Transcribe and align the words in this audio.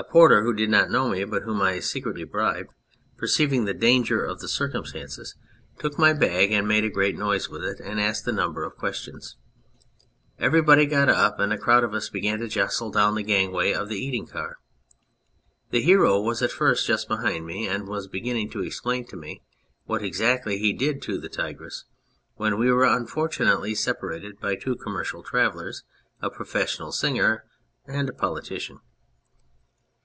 A 0.00 0.04
porter 0.04 0.44
who 0.44 0.54
did 0.54 0.70
not 0.70 0.92
know 0.92 1.08
me, 1.08 1.24
but 1.24 1.42
whom 1.42 1.60
I 1.60 1.80
secretly 1.80 2.22
bribed, 2.22 2.72
perceiving 3.16 3.64
the 3.64 3.74
danger 3.74 4.24
of 4.24 4.38
the 4.38 4.46
circumstances, 4.46 5.34
took 5.80 5.98
my 5.98 6.12
bag 6.12 6.52
and 6.52 6.68
250 6.68 6.68
The 6.68 6.74
Hunter 6.74 6.82
made 6.82 6.84
a 6.84 6.94
great 6.94 7.18
noise 7.18 7.48
with 7.48 7.64
it 7.64 7.80
and 7.80 8.00
asked 8.00 8.24
a 8.28 8.30
number 8.30 8.62
of 8.62 8.76
questions. 8.76 9.34
Everybody 10.38 10.86
got 10.86 11.08
up, 11.08 11.40
and 11.40 11.50
the 11.50 11.58
crowd 11.58 11.82
of 11.82 11.94
us 11.94 12.10
began 12.10 12.38
to 12.38 12.46
jostle 12.46 12.92
down 12.92 13.16
the 13.16 13.24
gangway 13.24 13.72
of 13.72 13.88
the 13.88 13.96
eating 13.98 14.28
car. 14.28 14.58
The 15.70 15.80
Hero 15.82 16.20
was 16.20 16.42
at 16.42 16.52
first 16.52 16.86
just 16.86 17.08
behind 17.08 17.44
me, 17.44 17.66
and 17.66 17.88
was 17.88 18.06
beginning 18.06 18.50
to 18.50 18.62
explain 18.62 19.04
to 19.08 19.16
me 19.16 19.42
what 19.86 20.04
exactly 20.04 20.58
he 20.58 20.72
did 20.72 21.02
to 21.02 21.18
the 21.18 21.28
tigress 21.28 21.86
when 22.36 22.56
we 22.56 22.70
were 22.70 22.84
unfortunately 22.84 23.74
separated 23.74 24.38
by 24.38 24.54
two 24.54 24.76
commercial 24.76 25.24
travellers, 25.24 25.82
a 26.22 26.30
professional 26.30 26.92
singer, 26.92 27.46
and 27.88 28.08
a 28.08 28.12
politician. 28.14 28.78